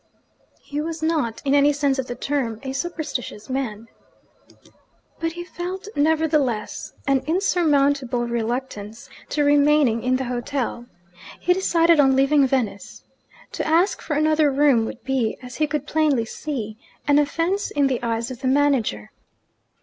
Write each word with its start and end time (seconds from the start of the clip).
He 0.63 0.81
was 0.81 1.03
not, 1.03 1.43
in 1.45 1.53
any 1.53 1.71
sense 1.71 1.99
of 1.99 2.07
the 2.07 2.15
term, 2.15 2.59
a 2.63 2.73
superstitious 2.73 3.51
man. 3.51 3.87
But 5.19 5.33
he 5.33 5.43
felt, 5.45 5.87
nevertheless, 5.95 6.93
an 7.05 7.19
insurmountable 7.27 8.25
reluctance 8.27 9.11
to 9.29 9.43
remaining 9.43 10.01
in 10.01 10.15
the 10.15 10.23
hotel. 10.23 10.87
He 11.39 11.53
decided 11.53 11.99
on 11.99 12.15
leaving 12.15 12.47
Venice. 12.47 13.03
To 13.51 13.67
ask 13.67 14.01
for 14.01 14.15
another 14.15 14.51
room 14.51 14.85
would 14.85 15.03
be, 15.03 15.37
as 15.43 15.57
he 15.57 15.67
could 15.67 15.85
plainly 15.85 16.25
see, 16.25 16.77
an 17.07 17.19
offence 17.19 17.69
in 17.69 17.85
the 17.85 18.01
eyes 18.01 18.31
of 18.31 18.41
the 18.41 18.47
manager. 18.47 19.11